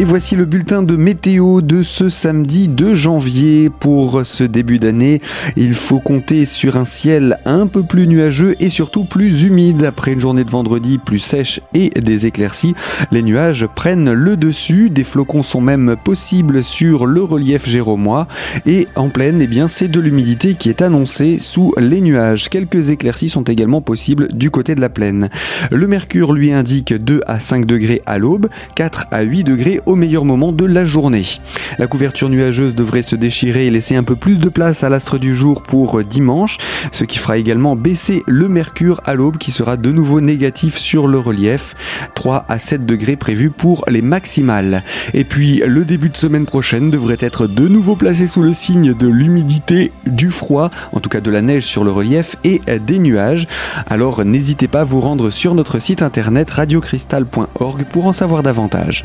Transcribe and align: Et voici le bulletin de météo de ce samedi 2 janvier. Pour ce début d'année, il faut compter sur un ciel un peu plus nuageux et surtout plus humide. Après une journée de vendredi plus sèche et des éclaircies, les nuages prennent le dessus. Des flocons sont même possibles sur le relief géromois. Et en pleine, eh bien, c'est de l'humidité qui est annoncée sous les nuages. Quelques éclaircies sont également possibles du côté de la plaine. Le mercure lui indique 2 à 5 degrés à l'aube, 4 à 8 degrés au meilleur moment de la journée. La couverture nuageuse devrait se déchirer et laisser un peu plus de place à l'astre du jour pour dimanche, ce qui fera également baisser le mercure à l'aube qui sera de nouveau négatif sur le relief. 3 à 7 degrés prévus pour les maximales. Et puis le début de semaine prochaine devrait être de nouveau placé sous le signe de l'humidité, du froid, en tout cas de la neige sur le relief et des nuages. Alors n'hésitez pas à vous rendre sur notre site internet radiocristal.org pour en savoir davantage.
Et 0.00 0.04
voici 0.04 0.34
le 0.34 0.46
bulletin 0.46 0.82
de 0.82 0.96
météo 0.96 1.60
de 1.60 1.82
ce 1.82 2.08
samedi 2.08 2.68
2 2.68 2.94
janvier. 2.94 3.68
Pour 3.68 4.22
ce 4.24 4.44
début 4.44 4.78
d'année, 4.78 5.20
il 5.56 5.74
faut 5.74 5.98
compter 5.98 6.46
sur 6.46 6.78
un 6.78 6.86
ciel 6.86 7.36
un 7.44 7.66
peu 7.66 7.82
plus 7.82 8.06
nuageux 8.06 8.56
et 8.60 8.70
surtout 8.70 9.04
plus 9.04 9.42
humide. 9.42 9.84
Après 9.84 10.12
une 10.12 10.20
journée 10.20 10.44
de 10.44 10.50
vendredi 10.50 10.96
plus 10.96 11.18
sèche 11.18 11.60
et 11.74 11.90
des 11.90 12.24
éclaircies, 12.24 12.74
les 13.10 13.22
nuages 13.22 13.66
prennent 13.66 14.10
le 14.10 14.38
dessus. 14.38 14.88
Des 14.88 15.04
flocons 15.04 15.42
sont 15.42 15.60
même 15.60 15.96
possibles 16.02 16.64
sur 16.64 17.04
le 17.04 17.22
relief 17.22 17.68
géromois. 17.68 18.26
Et 18.64 18.88
en 18.96 19.10
pleine, 19.10 19.42
eh 19.42 19.46
bien, 19.46 19.68
c'est 19.68 19.88
de 19.88 20.00
l'humidité 20.00 20.54
qui 20.54 20.70
est 20.70 20.80
annoncée 20.80 21.38
sous 21.38 21.74
les 21.76 22.00
nuages. 22.00 22.48
Quelques 22.48 22.88
éclaircies 22.88 23.28
sont 23.28 23.42
également 23.42 23.82
possibles 23.82 24.28
du 24.32 24.50
côté 24.50 24.74
de 24.74 24.80
la 24.80 24.88
plaine. 24.88 25.28
Le 25.70 25.86
mercure 25.86 26.32
lui 26.32 26.52
indique 26.52 26.94
2 26.94 27.20
à 27.26 27.38
5 27.38 27.66
degrés 27.66 28.00
à 28.06 28.16
l'aube, 28.16 28.48
4 28.76 29.08
à 29.10 29.20
8 29.20 29.44
degrés 29.44 29.78
au 29.90 29.96
meilleur 29.96 30.24
moment 30.24 30.52
de 30.52 30.64
la 30.64 30.84
journée. 30.84 31.24
La 31.78 31.86
couverture 31.86 32.28
nuageuse 32.28 32.74
devrait 32.74 33.02
se 33.02 33.16
déchirer 33.16 33.66
et 33.66 33.70
laisser 33.70 33.96
un 33.96 34.04
peu 34.04 34.16
plus 34.16 34.38
de 34.38 34.48
place 34.48 34.84
à 34.84 34.88
l'astre 34.88 35.18
du 35.18 35.34
jour 35.34 35.62
pour 35.62 36.02
dimanche, 36.04 36.58
ce 36.92 37.04
qui 37.04 37.18
fera 37.18 37.38
également 37.38 37.76
baisser 37.76 38.22
le 38.26 38.48
mercure 38.48 39.00
à 39.04 39.14
l'aube 39.14 39.38
qui 39.38 39.50
sera 39.50 39.76
de 39.76 39.90
nouveau 39.90 40.20
négatif 40.20 40.76
sur 40.76 41.08
le 41.08 41.18
relief. 41.18 41.74
3 42.14 42.44
à 42.48 42.58
7 42.58 42.86
degrés 42.86 43.16
prévus 43.16 43.50
pour 43.50 43.84
les 43.88 44.02
maximales. 44.02 44.82
Et 45.14 45.24
puis 45.24 45.62
le 45.66 45.84
début 45.84 46.10
de 46.10 46.16
semaine 46.16 46.46
prochaine 46.46 46.90
devrait 46.90 47.16
être 47.20 47.46
de 47.46 47.66
nouveau 47.66 47.96
placé 47.96 48.26
sous 48.26 48.42
le 48.42 48.52
signe 48.52 48.94
de 48.94 49.08
l'humidité, 49.08 49.92
du 50.06 50.30
froid, 50.30 50.70
en 50.92 51.00
tout 51.00 51.08
cas 51.08 51.20
de 51.20 51.30
la 51.30 51.42
neige 51.42 51.64
sur 51.64 51.82
le 51.82 51.90
relief 51.90 52.36
et 52.44 52.60
des 52.86 52.98
nuages. 52.98 53.46
Alors 53.88 54.24
n'hésitez 54.24 54.68
pas 54.68 54.80
à 54.80 54.84
vous 54.84 55.00
rendre 55.00 55.30
sur 55.30 55.54
notre 55.54 55.78
site 55.78 56.02
internet 56.02 56.50
radiocristal.org 56.50 57.84
pour 57.90 58.06
en 58.06 58.12
savoir 58.12 58.42
davantage. 58.42 59.04